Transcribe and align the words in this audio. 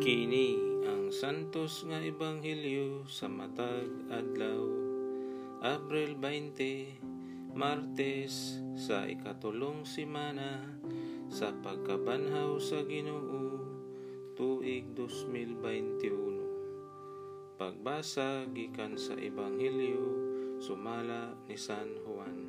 Kini 0.00 0.56
ang 0.88 1.12
santos 1.12 1.84
nga 1.84 2.00
ebanghelyo 2.00 3.04
sa 3.04 3.28
matag 3.28 3.84
adlaw. 4.08 4.64
Abril 5.60 6.16
20 6.16 7.52
Martes 7.52 8.64
sa 8.80 9.04
ikatulong 9.04 9.84
simana 9.84 10.64
sa 11.28 11.52
pagkabanhaw 11.52 12.56
sa 12.56 12.80
Ginoo 12.88 13.60
tuig 14.40 14.88
2021 14.96 17.60
Pagbasa 17.60 18.48
gikan 18.56 18.96
sa 18.96 19.20
ebanghelyo 19.20 20.00
sumala 20.64 21.36
ni 21.44 21.60
San 21.60 22.00
Juan. 22.08 22.48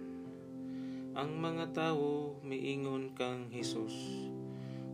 Ang 1.20 1.36
mga 1.36 1.75
tawo 1.75 2.39
miingon 2.47 3.11
kang 3.11 3.52
Hesus 3.52 4.24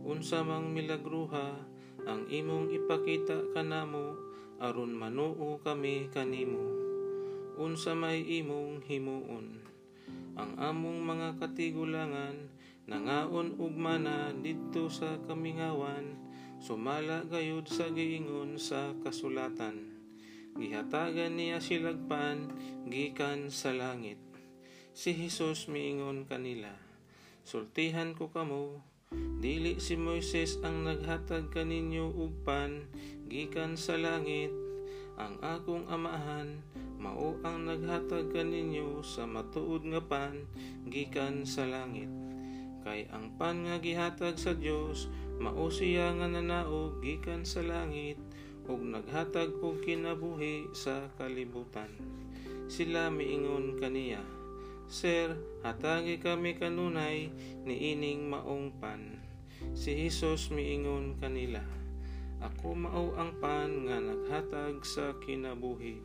unsa 0.02 0.42
mang 0.42 0.74
milagruha 0.74 1.77
ang 2.08 2.24
imong 2.32 2.72
ipakita 2.72 3.52
kanamo 3.52 4.16
aron 4.64 4.96
manuo 4.96 5.60
kami 5.60 6.08
kanimo. 6.08 6.64
Unsa 7.60 7.92
may 7.92 8.24
imong 8.24 8.80
himuon? 8.88 9.60
Ang 10.40 10.52
among 10.56 11.04
mga 11.04 11.36
katigulangan 11.36 12.48
nangaon 12.88 13.60
ug 13.60 13.76
mana 13.76 14.32
didto 14.32 14.88
sa 14.88 15.20
kamingawan 15.28 16.16
sumala 16.56 17.28
gayud 17.28 17.68
sa 17.68 17.92
giingon 17.92 18.56
sa 18.56 18.96
kasulatan. 19.04 19.92
Gihatagan 20.56 21.36
niya 21.36 21.60
silagpan 21.60 22.48
gikan 22.88 23.52
sa 23.52 23.76
langit. 23.76 24.16
Si 24.96 25.12
Hesus 25.12 25.68
miingon 25.68 26.24
kanila 26.24 26.88
sultihan 27.48 28.12
ko 28.12 28.28
kamo 28.28 28.84
Dili 29.38 29.78
si 29.78 29.94
Moises 29.94 30.58
ang 30.66 30.82
naghatag 30.82 31.54
kaninyo 31.54 32.10
og 32.10 32.42
pan 32.42 32.90
gikan 33.30 33.78
sa 33.78 33.94
langit. 33.94 34.50
Ang 35.14 35.38
akong 35.38 35.86
amahan 35.86 36.58
mao 36.98 37.38
ang 37.46 37.70
naghatag 37.70 38.34
kaninyo 38.34 38.98
sa 39.06 39.30
matuod 39.30 39.86
nga 39.86 40.02
pan 40.02 40.42
gikan 40.90 41.46
sa 41.46 41.70
langit. 41.70 42.10
Kay 42.82 43.06
ang 43.14 43.38
pan 43.38 43.62
nga 43.62 43.78
gihatag 43.78 44.42
sa 44.42 44.58
Dios 44.58 45.06
mao 45.38 45.70
siya 45.70 46.18
nga 46.18 46.26
nanaog 46.26 46.98
gikan 46.98 47.46
sa 47.46 47.62
langit 47.62 48.18
ug 48.66 48.82
naghatag 48.82 49.54
og 49.62 49.78
kinabuhi 49.86 50.66
sa 50.74 51.14
kalibutan. 51.14 51.94
Sila 52.66 53.06
miingon 53.08 53.78
kaniya, 53.78 54.20
Sir, 54.88 55.36
hatagi 55.60 56.16
kami 56.16 56.56
kanunay 56.56 57.28
ni 57.68 57.92
ining 57.92 58.24
maong 58.24 58.72
pan. 58.80 59.20
Si 59.76 59.92
Hesus 59.92 60.48
miingon 60.48 61.20
kanila, 61.20 61.60
Ako 62.40 62.72
mao 62.72 63.12
ang 63.20 63.36
pan 63.36 63.84
nga 63.84 64.00
naghatag 64.00 64.80
sa 64.88 65.12
kinabuhi. 65.20 66.00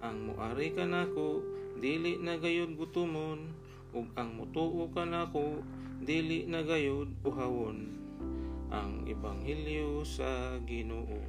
Ang 0.00 0.32
muari 0.32 0.72
kanako 0.72 1.44
dili 1.76 2.16
na 2.16 2.40
gayud 2.40 2.80
gutumon 2.80 3.52
ug 3.92 4.08
ang 4.16 4.40
mutuo 4.40 4.88
kanako 4.88 5.60
dili 6.00 6.48
na 6.48 6.64
gayud 6.64 7.12
uhawon. 7.28 7.92
Ang 8.72 9.04
ebanghelyo 9.04 10.00
sa 10.00 10.56
Ginoo. 10.64 11.20